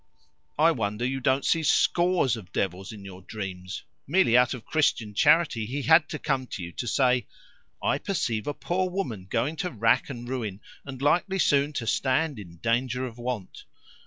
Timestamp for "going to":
9.29-9.69